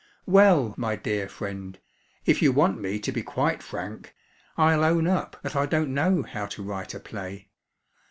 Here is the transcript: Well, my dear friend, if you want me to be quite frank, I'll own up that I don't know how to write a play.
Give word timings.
Well, 0.25 0.73
my 0.79 0.95
dear 0.95 1.29
friend, 1.29 1.77
if 2.25 2.41
you 2.41 2.51
want 2.51 2.81
me 2.81 2.97
to 2.97 3.11
be 3.11 3.21
quite 3.21 3.61
frank, 3.61 4.15
I'll 4.57 4.83
own 4.83 5.05
up 5.05 5.39
that 5.43 5.55
I 5.55 5.67
don't 5.67 5.93
know 5.93 6.23
how 6.23 6.47
to 6.47 6.63
write 6.63 6.95
a 6.95 6.99
play. 6.99 7.49